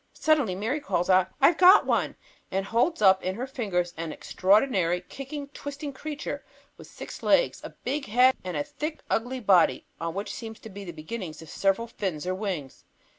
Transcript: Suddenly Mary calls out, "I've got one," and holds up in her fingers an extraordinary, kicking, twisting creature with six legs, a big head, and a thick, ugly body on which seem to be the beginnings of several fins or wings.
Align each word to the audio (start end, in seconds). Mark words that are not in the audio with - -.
Suddenly 0.15 0.55
Mary 0.55 0.79
calls 0.79 1.11
out, 1.11 1.27
"I've 1.39 1.59
got 1.59 1.85
one," 1.85 2.15
and 2.49 2.65
holds 2.65 3.03
up 3.03 3.21
in 3.23 3.35
her 3.35 3.45
fingers 3.45 3.93
an 3.97 4.11
extraordinary, 4.11 4.99
kicking, 5.01 5.49
twisting 5.49 5.93
creature 5.93 6.43
with 6.75 6.87
six 6.87 7.21
legs, 7.21 7.61
a 7.63 7.69
big 7.83 8.07
head, 8.07 8.33
and 8.43 8.57
a 8.57 8.63
thick, 8.63 9.01
ugly 9.11 9.41
body 9.41 9.85
on 9.99 10.15
which 10.15 10.33
seem 10.33 10.55
to 10.55 10.69
be 10.71 10.83
the 10.83 10.91
beginnings 10.91 11.43
of 11.43 11.49
several 11.51 11.85
fins 11.85 12.25
or 12.25 12.33
wings. 12.33 12.83